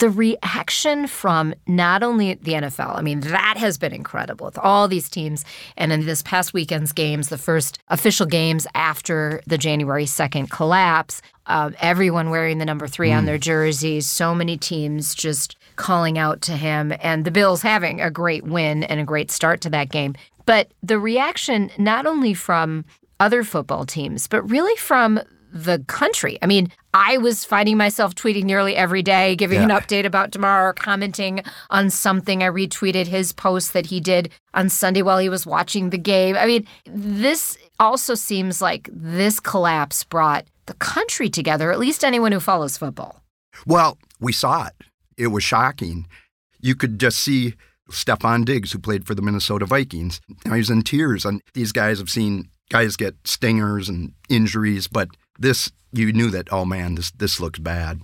The 0.00 0.10
reaction 0.10 1.06
from 1.06 1.54
not 1.66 2.02
only 2.02 2.34
the 2.34 2.52
NFL, 2.52 2.98
I 2.98 3.00
mean, 3.00 3.20
that 3.20 3.56
has 3.56 3.78
been 3.78 3.94
incredible 3.94 4.44
with 4.44 4.58
all 4.58 4.86
these 4.86 5.08
teams. 5.08 5.42
And 5.78 5.92
in 5.92 6.04
this 6.04 6.20
past 6.20 6.52
weekend's 6.52 6.92
games, 6.92 7.30
the 7.30 7.38
first 7.38 7.78
official 7.88 8.26
games 8.26 8.66
after 8.74 9.40
the 9.46 9.56
January 9.56 10.04
2nd 10.04 10.50
collapse, 10.50 11.22
uh, 11.46 11.70
everyone 11.80 12.28
wearing 12.28 12.58
the 12.58 12.66
number 12.66 12.86
three 12.86 13.08
mm. 13.08 13.16
on 13.16 13.24
their 13.24 13.38
jerseys, 13.38 14.06
so 14.06 14.34
many 14.34 14.58
teams 14.58 15.14
just 15.14 15.56
calling 15.80 16.18
out 16.18 16.42
to 16.42 16.52
him, 16.52 16.92
and 17.00 17.24
the 17.24 17.30
Bills 17.30 17.62
having 17.62 18.00
a 18.00 18.10
great 18.10 18.44
win 18.44 18.84
and 18.84 19.00
a 19.00 19.04
great 19.04 19.30
start 19.30 19.62
to 19.62 19.70
that 19.70 19.90
game. 19.90 20.14
But 20.44 20.72
the 20.82 20.98
reaction, 20.98 21.70
not 21.78 22.06
only 22.06 22.34
from 22.34 22.84
other 23.18 23.42
football 23.42 23.86
teams, 23.86 24.28
but 24.28 24.42
really 24.42 24.76
from 24.76 25.20
the 25.52 25.82
country. 25.88 26.38
I 26.42 26.46
mean, 26.46 26.70
I 26.94 27.16
was 27.16 27.44
finding 27.44 27.76
myself 27.76 28.14
tweeting 28.14 28.44
nearly 28.44 28.76
every 28.76 29.02
day, 29.02 29.34
giving 29.36 29.58
yeah. 29.58 29.64
an 29.64 29.70
update 29.70 30.04
about 30.04 30.30
Damar, 30.30 30.74
commenting 30.74 31.42
on 31.70 31.88
something. 31.90 32.42
I 32.42 32.48
retweeted 32.48 33.06
his 33.06 33.32
post 33.32 33.72
that 33.72 33.86
he 33.86 34.00
did 34.00 34.30
on 34.54 34.68
Sunday 34.68 35.02
while 35.02 35.18
he 35.18 35.28
was 35.28 35.46
watching 35.46 35.90
the 35.90 35.98
game. 35.98 36.36
I 36.36 36.46
mean, 36.46 36.66
this 36.86 37.58
also 37.80 38.14
seems 38.14 38.60
like 38.60 38.88
this 38.92 39.40
collapse 39.40 40.04
brought 40.04 40.44
the 40.66 40.74
country 40.74 41.30
together, 41.30 41.72
at 41.72 41.78
least 41.78 42.04
anyone 42.04 42.32
who 42.32 42.40
follows 42.40 42.76
football. 42.76 43.22
Well, 43.66 43.98
we 44.20 44.32
saw 44.32 44.66
it 44.66 44.74
it 45.20 45.28
was 45.28 45.44
shocking. 45.44 46.06
You 46.60 46.74
could 46.74 46.98
just 46.98 47.20
see 47.20 47.54
Stefon 47.90 48.44
Diggs, 48.44 48.72
who 48.72 48.78
played 48.78 49.06
for 49.06 49.14
the 49.14 49.22
Minnesota 49.22 49.66
Vikings. 49.66 50.20
I 50.46 50.56
was 50.56 50.70
in 50.70 50.82
tears. 50.82 51.24
And 51.24 51.42
these 51.52 51.72
guys 51.72 51.98
have 51.98 52.10
seen 52.10 52.48
guys 52.70 52.96
get 52.96 53.16
stingers 53.24 53.88
and 53.88 54.12
injuries, 54.28 54.86
but 54.86 55.08
this, 55.38 55.70
you 55.92 56.12
knew 56.12 56.30
that, 56.30 56.52
oh 56.52 56.64
man, 56.64 56.94
this, 56.94 57.10
this 57.10 57.40
looks 57.40 57.58
bad. 57.58 58.00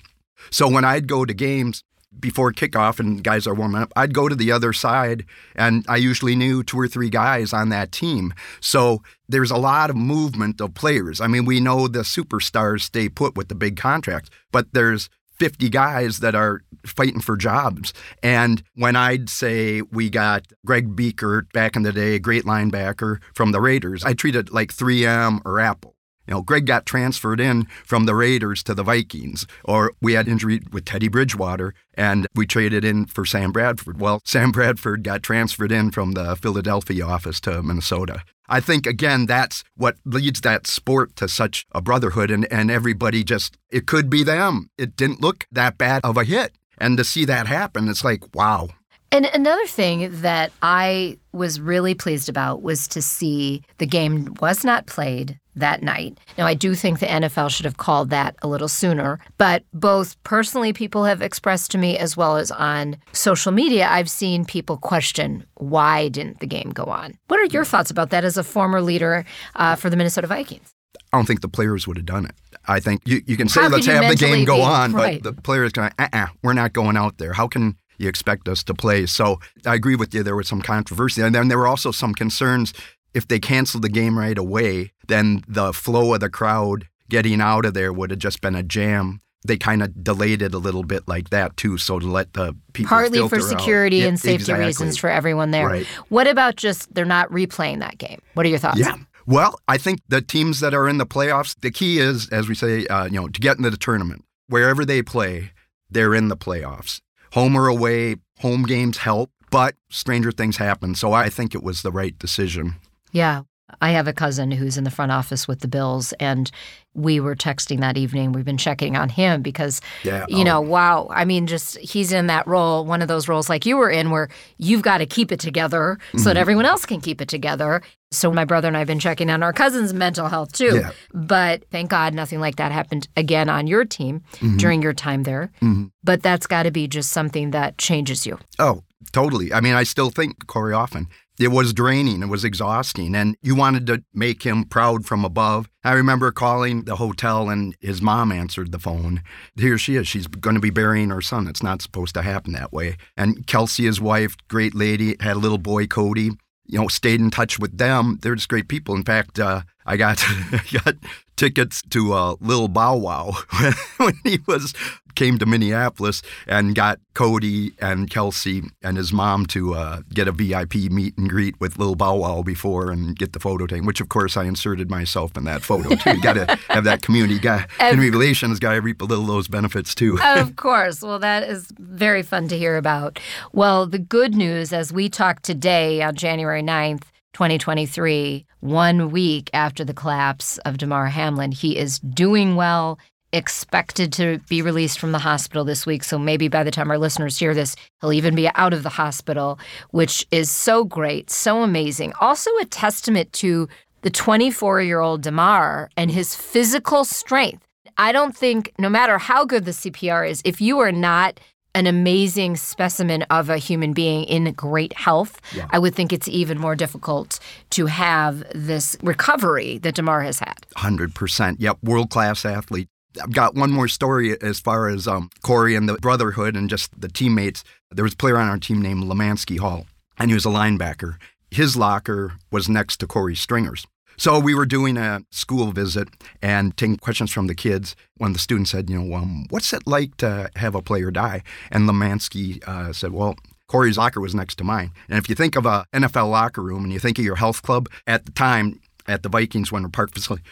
So 0.50 0.68
when 0.68 0.84
I'd 0.84 1.08
go 1.08 1.24
to 1.24 1.32
games 1.32 1.82
before 2.18 2.52
kickoff 2.52 2.98
and 2.98 3.22
guys 3.22 3.46
are 3.46 3.54
warming 3.54 3.82
up, 3.82 3.92
I'd 3.96 4.14
go 4.14 4.28
to 4.28 4.34
the 4.34 4.52
other 4.52 4.72
side 4.72 5.24
and 5.54 5.84
I 5.88 5.96
usually 5.96 6.34
knew 6.34 6.62
two 6.62 6.78
or 6.78 6.88
three 6.88 7.10
guys 7.10 7.52
on 7.52 7.68
that 7.70 7.92
team. 7.92 8.34
So 8.60 9.02
there's 9.28 9.50
a 9.50 9.56
lot 9.56 9.90
of 9.90 9.96
movement 9.96 10.60
of 10.60 10.74
players. 10.74 11.20
I 11.20 11.28
mean, 11.28 11.44
we 11.44 11.60
know 11.60 11.88
the 11.88 12.00
superstars 12.00 12.82
stay 12.82 13.08
put 13.08 13.36
with 13.36 13.48
the 13.48 13.54
big 13.54 13.76
contracts, 13.76 14.30
but 14.50 14.66
there's 14.72 15.08
50 15.38 15.68
guys 15.68 16.18
that 16.18 16.34
are 16.34 16.62
fighting 16.84 17.20
for 17.20 17.36
jobs. 17.36 17.92
And 18.22 18.62
when 18.74 18.96
I'd 18.96 19.28
say 19.28 19.82
we 19.82 20.10
got 20.10 20.46
Greg 20.64 20.94
Biekert 20.96 21.52
back 21.52 21.76
in 21.76 21.82
the 21.82 21.92
day, 21.92 22.14
a 22.14 22.18
great 22.18 22.44
linebacker 22.44 23.18
from 23.34 23.52
the 23.52 23.60
Raiders, 23.60 24.04
I 24.04 24.14
treated 24.14 24.50
like 24.50 24.72
3M 24.72 25.40
or 25.44 25.60
Apple. 25.60 25.95
You 26.26 26.34
know, 26.34 26.42
Greg 26.42 26.66
got 26.66 26.86
transferred 26.86 27.40
in 27.40 27.66
from 27.84 28.06
the 28.06 28.14
Raiders 28.14 28.62
to 28.64 28.74
the 28.74 28.82
Vikings, 28.82 29.46
or 29.64 29.92
we 30.00 30.14
had 30.14 30.28
injury 30.28 30.60
with 30.72 30.84
Teddy 30.84 31.08
Bridgewater 31.08 31.74
and 31.94 32.26
we 32.34 32.46
traded 32.46 32.84
in 32.84 33.06
for 33.06 33.24
Sam 33.24 33.52
Bradford. 33.52 34.00
Well, 34.00 34.20
Sam 34.24 34.52
Bradford 34.52 35.02
got 35.02 35.22
transferred 35.22 35.72
in 35.72 35.90
from 35.90 36.12
the 36.12 36.36
Philadelphia 36.36 37.04
office 37.06 37.40
to 37.42 37.62
Minnesota. 37.62 38.22
I 38.48 38.60
think 38.60 38.86
again 38.86 39.26
that's 39.26 39.64
what 39.76 39.96
leads 40.04 40.40
that 40.42 40.66
sport 40.66 41.16
to 41.16 41.28
such 41.28 41.66
a 41.72 41.80
brotherhood 41.80 42.30
and, 42.30 42.50
and 42.52 42.70
everybody 42.70 43.24
just 43.24 43.56
it 43.70 43.86
could 43.86 44.08
be 44.08 44.22
them. 44.22 44.70
It 44.78 44.96
didn't 44.96 45.20
look 45.20 45.46
that 45.50 45.78
bad 45.78 46.02
of 46.04 46.16
a 46.16 46.24
hit. 46.24 46.52
And 46.78 46.98
to 46.98 47.04
see 47.04 47.24
that 47.24 47.46
happen, 47.46 47.88
it's 47.88 48.04
like, 48.04 48.22
wow, 48.34 48.68
and 49.12 49.26
another 49.26 49.66
thing 49.66 50.10
that 50.20 50.52
I 50.62 51.18
was 51.32 51.60
really 51.60 51.94
pleased 51.94 52.28
about 52.28 52.62
was 52.62 52.88
to 52.88 53.00
see 53.00 53.62
the 53.78 53.86
game 53.86 54.34
was 54.40 54.64
not 54.64 54.86
played 54.86 55.38
that 55.56 55.82
night. 55.82 56.18
Now, 56.38 56.46
I 56.46 56.54
do 56.54 56.74
think 56.74 56.98
the 56.98 57.06
NFL 57.06 57.50
should 57.50 57.64
have 57.64 57.78
called 57.78 58.10
that 58.10 58.36
a 58.42 58.48
little 58.48 58.68
sooner, 58.68 59.18
but 59.38 59.64
both 59.72 60.22
personally, 60.22 60.72
people 60.72 61.04
have 61.04 61.22
expressed 61.22 61.70
to 61.72 61.78
me, 61.78 61.98
as 61.98 62.16
well 62.16 62.36
as 62.36 62.50
on 62.50 62.96
social 63.12 63.52
media, 63.52 63.88
I've 63.88 64.10
seen 64.10 64.44
people 64.44 64.76
question 64.76 65.44
why 65.54 66.08
didn't 66.08 66.40
the 66.40 66.46
game 66.46 66.70
go 66.70 66.84
on? 66.84 67.18
What 67.28 67.40
are 67.40 67.46
your 67.46 67.64
thoughts 67.64 67.90
about 67.90 68.10
that 68.10 68.24
as 68.24 68.36
a 68.36 68.44
former 68.44 68.80
leader 68.80 69.24
uh, 69.54 69.74
for 69.74 69.90
the 69.90 69.96
Minnesota 69.96 70.26
Vikings? 70.26 70.70
I 71.12 71.16
don't 71.16 71.26
think 71.26 71.40
the 71.40 71.48
players 71.48 71.86
would 71.86 71.96
have 71.96 72.06
done 72.06 72.26
it. 72.26 72.34
I 72.66 72.80
think 72.80 73.00
you, 73.06 73.22
you 73.26 73.36
can 73.36 73.48
say, 73.48 73.62
How 73.62 73.68
let's 73.68 73.86
have 73.86 74.08
the 74.08 74.16
game 74.16 74.44
go 74.44 74.56
be, 74.56 74.62
on, 74.62 74.92
right. 74.92 75.22
but 75.22 75.36
the 75.36 75.42
players 75.42 75.72
going, 75.72 75.92
uh 75.98 76.08
uh-uh, 76.12 76.26
we're 76.42 76.52
not 76.52 76.72
going 76.72 76.96
out 76.96 77.18
there. 77.18 77.32
How 77.32 77.48
can 77.48 77.76
you 77.98 78.08
expect 78.08 78.48
us 78.48 78.62
to 78.64 78.74
play. 78.74 79.06
So 79.06 79.40
I 79.64 79.74
agree 79.74 79.96
with 79.96 80.14
you. 80.14 80.22
There 80.22 80.36
was 80.36 80.48
some 80.48 80.62
controversy. 80.62 81.22
And 81.22 81.34
then 81.34 81.48
there 81.48 81.58
were 81.58 81.66
also 81.66 81.90
some 81.90 82.14
concerns 82.14 82.72
if 83.16 83.26
they 83.26 83.40
canceled 83.40 83.82
the 83.82 83.88
game 83.88 84.18
right 84.18 84.36
away, 84.36 84.92
then 85.08 85.42
the 85.48 85.72
flow 85.72 86.12
of 86.12 86.20
the 86.20 86.28
crowd 86.28 86.86
getting 87.08 87.40
out 87.40 87.64
of 87.64 87.72
there 87.72 87.90
would 87.90 88.10
have 88.10 88.18
just 88.18 88.42
been 88.42 88.54
a 88.54 88.62
jam. 88.62 89.22
They 89.46 89.56
kind 89.56 89.82
of 89.82 90.04
delayed 90.04 90.42
it 90.42 90.52
a 90.52 90.58
little 90.58 90.82
bit 90.82 91.08
like 91.08 91.30
that 91.30 91.56
too, 91.56 91.78
so 91.78 91.98
to 91.98 92.06
let 92.06 92.34
the 92.34 92.54
people 92.74 92.90
partly 92.90 93.26
for 93.26 93.40
security 93.40 94.02
and 94.02 94.20
safety 94.20 94.42
exactly. 94.42 94.66
reasons 94.66 94.98
for 94.98 95.08
everyone 95.08 95.50
there. 95.50 95.66
Right. 95.66 95.86
What 96.10 96.26
about 96.26 96.56
just 96.56 96.94
they're 96.94 97.06
not 97.06 97.30
replaying 97.30 97.78
that 97.80 97.96
game? 97.96 98.20
What 98.34 98.44
are 98.44 98.50
your 98.50 98.58
thoughts? 98.58 98.80
Yeah. 98.80 98.96
Well, 99.24 99.58
I 99.66 99.78
think 99.78 100.00
the 100.08 100.20
teams 100.20 100.60
that 100.60 100.74
are 100.74 100.86
in 100.86 100.98
the 100.98 101.06
playoffs, 101.06 101.58
the 101.60 101.70
key 101.70 101.98
is, 101.98 102.28
as 102.28 102.48
we 102.48 102.54
say, 102.54 102.86
uh, 102.86 103.06
you 103.06 103.12
know, 103.12 103.28
to 103.28 103.40
get 103.40 103.56
into 103.56 103.70
the 103.70 103.76
tournament. 103.76 104.24
Wherever 104.48 104.84
they 104.84 105.02
play, 105.02 105.52
they're 105.90 106.14
in 106.14 106.28
the 106.28 106.36
playoffs 106.36 107.00
home 107.32 107.56
or 107.56 107.66
away, 107.66 108.16
home 108.38 108.62
games 108.62 108.98
help, 108.98 109.30
but 109.50 109.74
stranger 109.90 110.32
things 110.32 110.58
happen. 110.58 110.94
So 110.94 111.12
I 111.12 111.28
think 111.28 111.54
it 111.54 111.62
was 111.62 111.82
the 111.82 111.92
right 111.92 112.16
decision. 112.18 112.76
Yeah. 113.16 113.44
I 113.80 113.90
have 113.90 114.06
a 114.06 114.12
cousin 114.12 114.50
who's 114.50 114.78
in 114.78 114.84
the 114.84 114.90
front 114.90 115.10
office 115.10 115.48
with 115.48 115.60
the 115.60 115.68
Bills, 115.68 116.12
and 116.20 116.50
we 116.94 117.18
were 117.18 117.34
texting 117.34 117.80
that 117.80 117.96
evening. 117.96 118.32
We've 118.32 118.44
been 118.44 118.56
checking 118.56 118.96
on 118.96 119.08
him 119.08 119.42
because, 119.42 119.80
yeah, 120.04 120.24
you 120.28 120.40
oh. 120.40 120.44
know, 120.44 120.60
wow. 120.60 121.08
I 121.10 121.24
mean, 121.24 121.46
just 121.46 121.76
he's 121.78 122.12
in 122.12 122.28
that 122.28 122.46
role, 122.46 122.84
one 122.84 123.02
of 123.02 123.08
those 123.08 123.26
roles 123.26 123.48
like 123.48 123.66
you 123.66 123.76
were 123.76 123.90
in, 123.90 124.10
where 124.10 124.28
you've 124.58 124.82
got 124.82 124.98
to 124.98 125.06
keep 125.06 125.32
it 125.32 125.40
together 125.40 125.98
so 126.12 126.18
mm-hmm. 126.18 126.24
that 126.24 126.36
everyone 126.36 126.64
else 126.64 126.86
can 126.86 127.00
keep 127.00 127.20
it 127.20 127.28
together. 127.28 127.82
So 128.12 128.30
my 128.30 128.44
brother 128.44 128.68
and 128.68 128.76
I 128.76 128.80
have 128.80 128.86
been 128.86 129.00
checking 129.00 129.30
on 129.30 129.42
our 129.42 129.52
cousin's 129.52 129.92
mental 129.92 130.28
health 130.28 130.52
too. 130.52 130.76
Yeah. 130.76 130.90
But 131.12 131.64
thank 131.70 131.90
God 131.90 132.14
nothing 132.14 132.38
like 132.38 132.56
that 132.56 132.70
happened 132.70 133.08
again 133.16 133.48
on 133.48 133.66
your 133.66 133.84
team 133.84 134.22
mm-hmm. 134.34 134.58
during 134.58 134.80
your 134.80 134.94
time 134.94 135.24
there. 135.24 135.50
Mm-hmm. 135.60 135.86
But 136.04 136.22
that's 136.22 136.46
got 136.46 136.64
to 136.64 136.70
be 136.70 136.86
just 136.86 137.10
something 137.10 137.50
that 137.50 137.78
changes 137.78 138.26
you. 138.26 138.38
Oh, 138.60 138.84
totally. 139.12 139.52
I 139.52 139.60
mean, 139.60 139.74
I 139.74 139.82
still 139.82 140.10
think 140.10 140.46
Korey 140.46 140.76
often 140.76 141.08
it 141.38 141.48
was 141.48 141.72
draining, 141.72 142.22
it 142.22 142.28
was 142.28 142.44
exhausting, 142.44 143.14
and 143.14 143.36
you 143.42 143.54
wanted 143.54 143.86
to 143.88 144.02
make 144.14 144.42
him 144.44 144.64
proud 144.64 145.04
from 145.04 145.24
above. 145.24 145.68
I 145.84 145.92
remember 145.92 146.32
calling 146.32 146.84
the 146.84 146.96
hotel, 146.96 147.50
and 147.50 147.76
his 147.80 148.00
mom 148.00 148.32
answered 148.32 148.72
the 148.72 148.78
phone. 148.78 149.22
Here 149.56 149.78
she 149.78 149.96
is. 149.96 150.08
She's 150.08 150.26
going 150.26 150.54
to 150.54 150.60
be 150.60 150.70
burying 150.70 151.10
her 151.10 151.20
son. 151.20 151.46
It's 151.46 151.62
not 151.62 151.82
supposed 151.82 152.14
to 152.14 152.22
happen 152.22 152.52
that 152.54 152.72
way. 152.72 152.96
And 153.16 153.46
Kelsey, 153.46 153.84
his 153.84 154.00
wife, 154.00 154.36
great 154.48 154.74
lady, 154.74 155.16
had 155.20 155.36
a 155.36 155.40
little 155.40 155.58
boy, 155.58 155.86
Cody. 155.86 156.30
You 156.68 156.80
know, 156.80 156.88
stayed 156.88 157.20
in 157.20 157.30
touch 157.30 157.60
with 157.60 157.78
them. 157.78 158.18
They're 158.22 158.34
just 158.34 158.48
great 158.48 158.66
people. 158.66 158.96
In 158.96 159.04
fact, 159.04 159.38
uh, 159.38 159.62
I 159.84 159.96
got 159.96 160.24
got 160.72 160.96
tickets 161.36 161.80
to 161.90 162.12
uh, 162.12 162.36
Lil 162.40 162.66
Bow 162.66 162.96
Wow 162.96 163.36
when 163.98 164.18
he 164.24 164.40
was 164.48 164.74
came 165.16 165.38
to 165.38 165.46
Minneapolis 165.46 166.22
and 166.46 166.74
got 166.74 167.00
Cody 167.14 167.72
and 167.80 168.08
Kelsey 168.08 168.62
and 168.82 168.96
his 168.96 169.12
mom 169.12 169.46
to 169.46 169.74
uh, 169.74 170.02
get 170.12 170.28
a 170.28 170.32
VIP 170.32 170.74
meet 170.90 171.16
and 171.18 171.28
greet 171.28 171.58
with 171.60 171.78
Lil 171.78 171.94
Bow 171.94 172.16
Wow 172.16 172.42
before 172.42 172.90
and 172.90 173.18
get 173.18 173.32
the 173.32 173.40
photo 173.40 173.66
taken. 173.66 173.86
Which 173.86 174.00
of 174.00 174.08
course 174.08 174.36
I 174.36 174.44
inserted 174.44 174.90
myself 174.90 175.36
in 175.36 175.44
that 175.44 175.62
photo 175.62 175.94
too. 175.96 176.10
You 176.10 176.22
got 176.22 176.34
to 176.34 176.46
have 176.68 176.84
that 176.84 177.02
community 177.02 177.38
guy, 177.38 177.66
community 177.78 178.10
relations 178.10 178.58
guy 178.58 178.74
reap 178.74 179.02
a 179.02 179.04
little 179.04 179.24
of 179.24 179.28
those 179.28 179.48
benefits 179.48 179.94
too. 179.94 180.18
of 180.22 180.56
course. 180.56 181.02
Well, 181.02 181.18
that 181.18 181.48
is 181.48 181.72
very 181.78 182.22
fun 182.22 182.48
to 182.48 182.58
hear 182.58 182.76
about. 182.76 183.18
Well, 183.52 183.86
the 183.86 183.98
good 183.98 184.34
news 184.34 184.72
as 184.72 184.92
we 184.92 185.08
talk 185.08 185.40
today 185.40 186.02
on 186.02 186.14
January 186.14 186.62
9th 186.62 187.02
2023, 187.36 188.46
one 188.60 189.10
week 189.10 189.50
after 189.52 189.84
the 189.84 189.92
collapse 189.92 190.56
of 190.58 190.78
Damar 190.78 191.08
Hamlin. 191.08 191.52
He 191.52 191.76
is 191.76 191.98
doing 191.98 192.56
well, 192.56 192.98
expected 193.32 194.12
to 194.14 194.38
be 194.48 194.62
released 194.62 194.98
from 194.98 195.12
the 195.12 195.18
hospital 195.18 195.64
this 195.64 195.84
week. 195.84 196.04
So 196.04 196.18
maybe 196.18 196.48
by 196.48 196.64
the 196.64 196.70
time 196.70 196.90
our 196.90 196.98
listeners 196.98 197.38
hear 197.38 197.54
this, 197.54 197.76
he'll 198.00 198.12
even 198.12 198.34
be 198.34 198.48
out 198.54 198.72
of 198.72 198.82
the 198.82 198.88
hospital, 198.88 199.58
which 199.90 200.26
is 200.30 200.50
so 200.50 200.84
great, 200.84 201.30
so 201.30 201.62
amazing. 201.62 202.12
Also, 202.20 202.50
a 202.58 202.64
testament 202.64 203.32
to 203.34 203.68
the 204.02 204.10
24 204.10 204.82
year 204.82 205.00
old 205.00 205.22
Damar 205.22 205.90
and 205.96 206.10
his 206.10 206.34
physical 206.34 207.04
strength. 207.04 207.62
I 207.98 208.12
don't 208.12 208.36
think, 208.36 208.72
no 208.78 208.88
matter 208.88 209.18
how 209.18 209.44
good 209.44 209.64
the 209.64 209.70
CPR 209.70 210.28
is, 210.28 210.42
if 210.44 210.60
you 210.60 210.78
are 210.80 210.92
not 210.92 211.40
an 211.74 211.86
amazing 211.86 212.56
specimen 212.56 213.22
of 213.24 213.50
a 213.50 213.58
human 213.58 213.92
being 213.92 214.24
in 214.24 214.50
great 214.52 214.94
health, 214.94 215.40
yeah. 215.54 215.66
I 215.70 215.78
would 215.78 215.94
think 215.94 216.12
it's 216.12 216.28
even 216.28 216.58
more 216.58 216.74
difficult 216.74 217.38
to 217.70 217.86
have 217.86 218.44
this 218.54 218.96
recovery 219.02 219.78
that 219.78 219.94
Damar 219.94 220.22
has 220.22 220.38
had. 220.38 220.56
100%. 220.76 221.56
Yep, 221.58 221.78
world 221.82 222.10
class 222.10 222.46
athlete. 222.46 222.88
I've 223.22 223.32
got 223.32 223.54
one 223.54 223.70
more 223.70 223.88
story 223.88 224.40
as 224.40 224.60
far 224.60 224.88
as 224.88 225.06
um, 225.06 225.30
Korey 225.44 225.76
and 225.76 225.88
the 225.88 225.94
brotherhood 225.94 226.56
and 226.56 226.70
just 226.70 226.98
the 227.00 227.08
teammates. 227.08 227.64
There 227.90 228.04
was 228.04 228.14
a 228.14 228.16
player 228.16 228.36
on 228.36 228.48
our 228.48 228.58
team 228.58 228.82
named 228.82 229.04
Lemanski 229.04 229.58
Hall, 229.58 229.86
and 230.18 230.30
he 230.30 230.34
was 230.34 230.46
a 230.46 230.50
linebacker. 230.50 231.16
His 231.50 231.76
locker 231.76 232.34
was 232.50 232.68
next 232.68 232.98
to 232.98 233.06
Korey 233.06 233.36
Stringer's. 233.36 233.86
So 234.18 234.38
we 234.38 234.54
were 234.54 234.66
doing 234.66 234.96
a 234.96 235.22
school 235.30 235.72
visit 235.72 236.08
and 236.40 236.76
taking 236.76 236.96
questions 236.96 237.32
from 237.32 237.48
the 237.48 237.54
kids. 237.54 237.94
When 238.16 238.32
the 238.32 238.38
student 238.38 238.68
said, 238.68 238.88
you 238.88 238.98
know, 238.98 239.14
um, 239.14 239.44
what's 239.50 239.72
it 239.72 239.86
like 239.86 240.16
to 240.18 240.50
have 240.56 240.74
a 240.74 240.82
player 240.82 241.10
die? 241.10 241.42
And 241.70 241.88
Lemanski 241.88 242.66
uh, 242.66 242.92
said, 242.94 243.12
well, 243.12 243.36
Korey's 243.68 243.98
locker 243.98 244.20
was 244.20 244.34
next 244.34 244.56
to 244.56 244.64
mine. 244.64 244.92
And 245.08 245.18
if 245.18 245.28
you 245.28 245.34
think 245.34 245.54
of 245.54 245.66
a 245.66 245.86
NFL 245.92 246.30
locker 246.30 246.62
room 246.62 246.84
and 246.84 246.92
you 246.92 246.98
think 246.98 247.18
of 247.18 247.24
your 247.24 247.36
health 247.36 247.62
club, 247.62 247.88
at 248.06 248.24
the 248.24 248.32
time 248.32 248.80
at 249.06 249.22
the 249.22 249.28
Vikings 249.28 249.70
Winter 249.70 249.88
Park 249.88 250.12
facility 250.12 250.44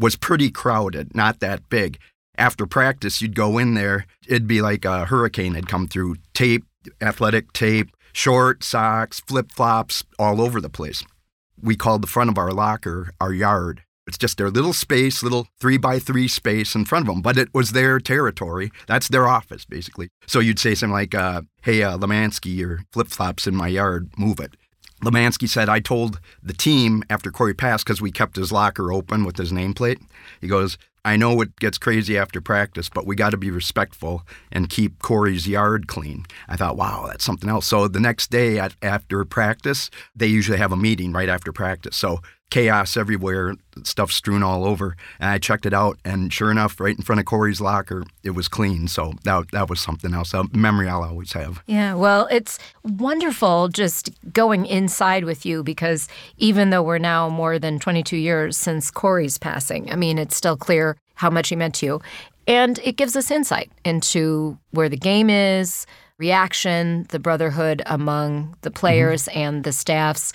was 0.00 0.16
pretty 0.16 0.50
crowded, 0.50 1.14
not 1.14 1.40
that 1.40 1.68
big. 1.68 1.98
After 2.36 2.66
practice, 2.66 3.20
you'd 3.20 3.34
go 3.34 3.58
in 3.58 3.74
there, 3.74 4.06
it'd 4.26 4.48
be 4.48 4.62
like 4.62 4.84
a 4.84 5.04
hurricane 5.04 5.54
had 5.54 5.68
come 5.68 5.86
through, 5.86 6.16
tape, 6.32 6.64
athletic 7.00 7.52
tape, 7.52 7.90
short 8.12 8.64
socks, 8.64 9.20
flip 9.20 9.52
flops, 9.52 10.04
all 10.18 10.40
over 10.40 10.60
the 10.60 10.70
place 10.70 11.04
we 11.62 11.76
called 11.76 12.02
the 12.02 12.08
front 12.08 12.30
of 12.30 12.38
our 12.38 12.52
locker 12.52 13.12
our 13.20 13.32
yard. 13.32 13.82
It's 14.06 14.18
just 14.18 14.38
their 14.38 14.50
little 14.50 14.72
space, 14.72 15.22
little 15.22 15.46
three 15.60 15.76
by 15.76 15.98
three 15.98 16.26
space 16.26 16.74
in 16.74 16.84
front 16.84 17.06
of 17.06 17.14
them, 17.14 17.22
but 17.22 17.38
it 17.38 17.48
was 17.54 17.72
their 17.72 18.00
territory. 18.00 18.72
That's 18.88 19.08
their 19.08 19.28
office, 19.28 19.64
basically. 19.64 20.08
So 20.26 20.40
you'd 20.40 20.58
say 20.58 20.74
something 20.74 20.92
like, 20.92 21.14
uh, 21.14 21.42
hey, 21.62 21.82
uh, 21.82 21.96
Lemanski, 21.96 22.56
your 22.56 22.80
flip 22.92 23.08
flops 23.08 23.46
in 23.46 23.54
my 23.54 23.68
yard, 23.68 24.10
move 24.18 24.40
it. 24.40 24.56
Lemanski 25.02 25.48
said, 25.48 25.68
I 25.68 25.80
told 25.80 26.20
the 26.42 26.52
team 26.52 27.02
after 27.08 27.30
Korey 27.30 27.56
passed, 27.56 27.84
because 27.84 28.02
we 28.02 28.12
kept 28.12 28.36
his 28.36 28.52
locker 28.52 28.92
open 28.92 29.24
with 29.24 29.36
his 29.36 29.52
nameplate, 29.52 30.00
he 30.40 30.46
goes, 30.46 30.76
I 31.04 31.16
know 31.16 31.40
it 31.40 31.56
gets 31.56 31.78
crazy 31.78 32.18
after 32.18 32.42
practice, 32.42 32.90
but 32.90 33.06
we 33.06 33.16
got 33.16 33.30
to 33.30 33.38
be 33.38 33.50
respectful 33.50 34.26
and 34.52 34.68
keep 34.68 34.98
Korey's 34.98 35.48
yard 35.48 35.86
clean. 35.86 36.26
I 36.46 36.56
thought, 36.56 36.76
wow, 36.76 37.06
that's 37.08 37.24
something 37.24 37.48
else. 37.48 37.66
So 37.66 37.88
the 37.88 38.00
next 38.00 38.30
day 38.30 38.58
at, 38.58 38.74
after 38.82 39.24
practice, 39.24 39.90
they 40.14 40.26
usually 40.26 40.58
have 40.58 40.72
a 40.72 40.76
meeting 40.76 41.12
right 41.12 41.30
after 41.30 41.52
practice. 41.52 41.96
So 41.96 42.20
chaos 42.50 42.96
everywhere, 42.96 43.54
stuff 43.84 44.12
strewn 44.12 44.42
all 44.42 44.64
over. 44.64 44.96
And 45.18 45.30
I 45.30 45.38
checked 45.38 45.66
it 45.66 45.72
out, 45.72 45.98
and 46.04 46.32
sure 46.32 46.50
enough, 46.50 46.78
right 46.80 46.96
in 46.96 47.02
front 47.02 47.20
of 47.20 47.26
Korey's 47.26 47.60
locker, 47.60 48.04
it 48.22 48.30
was 48.30 48.48
clean. 48.48 48.88
So 48.88 49.14
that 49.24 49.50
that 49.52 49.70
was 49.70 49.80
something 49.80 50.12
else, 50.12 50.34
a 50.34 50.44
memory 50.52 50.88
I'll 50.88 51.04
always 51.04 51.32
have. 51.32 51.62
Yeah, 51.66 51.94
well, 51.94 52.28
it's 52.30 52.58
wonderful 52.82 53.68
just 53.68 54.10
going 54.32 54.66
inside 54.66 55.24
with 55.24 55.46
you 55.46 55.62
because 55.62 56.08
even 56.36 56.70
though 56.70 56.82
we're 56.82 56.98
now 56.98 57.28
more 57.28 57.58
than 57.58 57.78
22 57.78 58.16
years 58.16 58.56
since 58.56 58.90
Korey's 58.90 59.38
passing, 59.38 59.90
I 59.90 59.96
mean, 59.96 60.18
it's 60.18 60.36
still 60.36 60.56
clear 60.56 60.96
how 61.14 61.30
much 61.30 61.48
he 61.48 61.56
meant 61.56 61.74
to 61.76 61.86
you. 61.86 62.02
And 62.46 62.80
it 62.82 62.96
gives 62.96 63.14
us 63.14 63.30
insight 63.30 63.70
into 63.84 64.58
where 64.72 64.88
the 64.88 64.96
game 64.96 65.30
is, 65.30 65.86
reaction, 66.18 67.06
the 67.10 67.18
brotherhood 67.18 67.82
among 67.86 68.56
the 68.62 68.70
players 68.70 69.24
mm-hmm. 69.24 69.38
and 69.38 69.64
the 69.64 69.72
staffs 69.72 70.32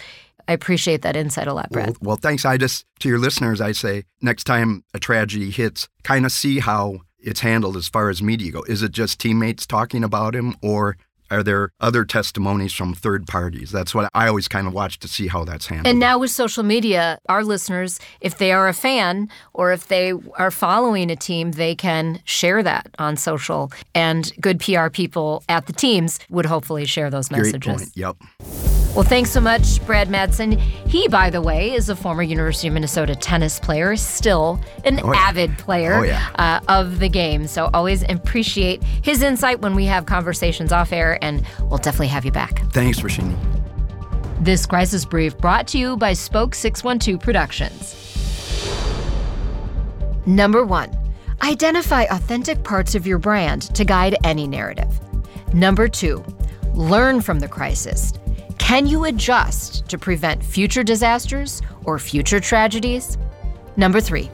I 0.47 0.53
appreciate 0.53 1.01
that 1.01 1.15
insight 1.15 1.47
a 1.47 1.53
lot, 1.53 1.69
Brad. 1.71 1.87
Well, 1.87 1.97
well, 2.01 2.15
thanks. 2.17 2.45
I 2.45 2.57
just, 2.57 2.85
to 2.99 3.09
your 3.09 3.19
listeners, 3.19 3.61
I 3.61 3.71
say 3.71 4.03
next 4.21 4.43
time 4.43 4.83
a 4.93 4.99
tragedy 4.99 5.49
hits, 5.51 5.87
kind 6.03 6.25
of 6.25 6.31
see 6.31 6.59
how 6.59 6.99
it's 7.19 7.39
handled 7.39 7.75
as 7.77 7.87
far 7.87 8.09
as 8.09 8.21
media 8.21 8.51
go. 8.51 8.63
Is 8.63 8.83
it 8.83 8.91
just 8.91 9.19
teammates 9.19 9.65
talking 9.65 10.03
about 10.03 10.35
him, 10.35 10.55
or 10.61 10.97
are 11.31 11.43
there 11.43 11.71
other 11.79 12.05
testimonies 12.05 12.73
from 12.73 12.93
third 12.93 13.27
parties? 13.27 13.71
That's 13.71 13.93
what 13.95 14.09
I 14.13 14.27
always 14.27 14.47
kind 14.47 14.67
of 14.67 14.73
watch 14.73 14.99
to 14.99 15.07
see 15.07 15.27
how 15.27 15.43
that's 15.45 15.67
handled. 15.67 15.87
And 15.87 15.99
now 15.99 16.19
with 16.19 16.31
social 16.31 16.63
media, 16.63 17.19
our 17.29 17.43
listeners, 17.43 17.99
if 18.21 18.37
they 18.37 18.51
are 18.51 18.67
a 18.67 18.73
fan 18.73 19.29
or 19.53 19.71
if 19.71 19.87
they 19.87 20.13
are 20.37 20.51
following 20.51 21.09
a 21.11 21.15
team, 21.15 21.51
they 21.51 21.75
can 21.75 22.19
share 22.25 22.61
that 22.63 22.87
on 22.99 23.17
social. 23.17 23.71
And 23.93 24.31
good 24.41 24.59
PR 24.59 24.89
people 24.89 25.43
at 25.49 25.67
the 25.67 25.73
teams 25.73 26.19
would 26.29 26.45
hopefully 26.45 26.85
share 26.85 27.09
those 27.09 27.31
messages. 27.31 27.59
Great 27.59 27.77
point. 27.77 27.89
Yep. 27.95 28.17
Well, 28.95 29.03
thanks 29.03 29.29
so 29.29 29.41
much, 29.41 29.85
Brad 29.85 30.07
Madson. 30.07 30.57
He, 30.57 31.09
by 31.09 31.29
the 31.29 31.41
way, 31.41 31.73
is 31.73 31.89
a 31.89 31.97
former 31.97 32.23
University 32.23 32.69
of 32.69 32.73
Minnesota 32.75 33.13
tennis 33.13 33.59
player, 33.59 33.97
still 33.97 34.57
an 34.85 35.01
Oh, 35.03 35.11
yeah. 35.11 35.19
avid 35.19 35.57
player 35.57 35.95
Oh, 35.95 36.03
yeah. 36.03 36.29
uh, 36.39 36.61
of 36.69 36.99
the 36.99 37.09
game. 37.09 37.45
So 37.47 37.69
always 37.73 38.03
appreciate 38.03 38.81
his 38.83 39.21
insight 39.21 39.59
when 39.59 39.75
we 39.75 39.83
have 39.87 40.05
conversations 40.05 40.71
off 40.71 40.93
air, 40.93 41.14
and 41.21 41.45
we'll 41.61 41.77
definitely 41.77 42.07
have 42.07 42.25
you 42.25 42.31
back. 42.31 42.59
Thanks, 42.71 42.99
Roshini. 42.99 43.35
This 44.39 44.65
crisis 44.65 45.05
brief 45.05 45.37
brought 45.37 45.67
to 45.69 45.77
you 45.77 45.97
by 45.97 46.13
Spoke 46.13 46.53
612 46.53 47.19
Productions. 47.19 48.01
Number 50.25 50.65
one, 50.65 50.95
identify 51.41 52.03
authentic 52.03 52.63
parts 52.63 52.95
of 52.95 53.07
your 53.07 53.17
brand 53.17 53.73
to 53.75 53.85
guide 53.85 54.17
any 54.23 54.47
narrative. 54.47 54.99
Number 55.53 55.87
two, 55.87 56.23
learn 56.73 57.21
from 57.21 57.39
the 57.39 57.47
crisis. 57.47 58.13
Can 58.57 58.87
you 58.87 59.05
adjust 59.05 59.87
to 59.89 59.97
prevent 59.97 60.43
future 60.43 60.83
disasters 60.83 61.61
or 61.83 61.99
future 61.99 62.39
tragedies? 62.39 63.17
Number 63.77 64.01
three, 64.01 64.31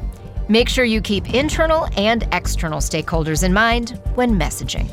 make 0.48 0.70
sure 0.70 0.86
you 0.86 1.02
keep 1.02 1.34
internal 1.34 1.88
and 1.98 2.28
external 2.32 2.80
stakeholders 2.80 3.44
in 3.44 3.54
mind 3.54 4.02
when 4.16 4.40
messaging. 4.40 4.90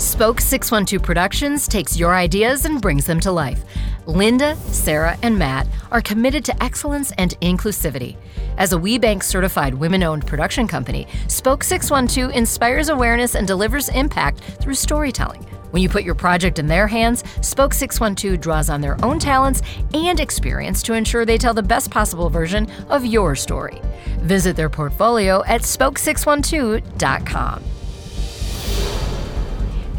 Spoke 0.00 0.40
612 0.40 1.02
Productions 1.02 1.68
takes 1.68 1.98
your 1.98 2.14
ideas 2.14 2.64
and 2.64 2.80
brings 2.80 3.04
them 3.04 3.20
to 3.20 3.30
life. 3.30 3.62
Linda, 4.06 4.56
Sarah, 4.56 5.18
and 5.22 5.38
Matt 5.38 5.66
are 5.90 6.00
committed 6.00 6.42
to 6.46 6.62
excellence 6.62 7.12
and 7.18 7.38
inclusivity. 7.42 8.16
As 8.56 8.72
a 8.72 8.78
WBENC 8.78 9.22
certified 9.22 9.74
women 9.74 10.02
owned 10.02 10.26
production 10.26 10.66
company, 10.66 11.06
Spoke 11.28 11.62
612 11.62 12.34
inspires 12.34 12.88
awareness 12.88 13.34
and 13.34 13.46
delivers 13.46 13.90
impact 13.90 14.40
through 14.40 14.72
storytelling. 14.72 15.42
When 15.70 15.82
you 15.82 15.90
put 15.90 16.04
your 16.04 16.14
project 16.14 16.58
in 16.58 16.66
their 16.66 16.86
hands, 16.86 17.22
Spoke 17.42 17.74
612 17.74 18.40
draws 18.40 18.70
on 18.70 18.80
their 18.80 18.96
own 19.04 19.18
talents 19.18 19.60
and 19.92 20.18
experience 20.18 20.82
to 20.84 20.94
ensure 20.94 21.26
they 21.26 21.36
tell 21.36 21.52
the 21.52 21.62
best 21.62 21.90
possible 21.90 22.30
version 22.30 22.70
of 22.88 23.04
your 23.04 23.36
story. 23.36 23.82
Visit 24.20 24.56
their 24.56 24.70
portfolio 24.70 25.44
at 25.44 25.60
spoke612.com. 25.60 27.64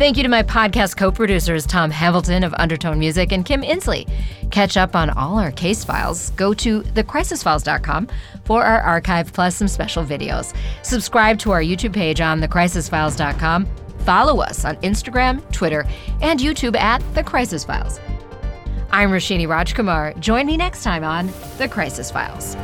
Thank 0.02 0.18
you 0.18 0.24
to 0.24 0.30
my 0.30 0.42
podcast 0.42 0.98
co 0.98 1.12
producers, 1.12 1.64
Tom 1.68 1.92
Hamilton 1.92 2.44
of 2.44 2.56
Undertone 2.58 2.98
Music 2.98 3.32
and 3.32 3.46
Kim 3.46 3.62
Inslee. 3.62 4.12
Catch 4.50 4.76
up 4.76 4.96
on 4.96 5.12
all 5.12 5.38
our 5.38 5.52
case 5.52 5.84
files. 5.84 6.32
Go 6.32 6.56
to 6.56 6.82
thecrisisfiles.com 6.82 8.08
for 8.44 8.64
our 8.64 8.82
archive 8.82 9.32
plus 9.32 9.58
some 9.58 9.68
special 9.68 10.04
videos. 10.04 10.56
Subscribe 10.82 11.38
to 11.38 11.52
our 11.52 11.62
YouTube 11.62 11.94
page 11.94 12.20
on 12.20 12.42
thecrisisfiles.com. 12.42 13.68
Follow 14.00 14.42
us 14.42 14.66
on 14.66 14.76
Instagram, 14.78 15.40
Twitter, 15.52 15.86
and 16.24 16.40
YouTube 16.40 16.76
at 16.76 17.04
The 17.14 17.22
Crisis 17.22 17.64
Files. 17.64 18.00
I'm 18.90 19.12
Roshini 19.12 19.46
Rajkumar. 19.48 20.20
Join 20.20 20.48
me 20.48 20.58
next 20.58 20.82
time 20.82 21.04
on 21.04 21.32
The 21.60 21.68
Crisis 21.70 22.10
Files. 22.10 22.56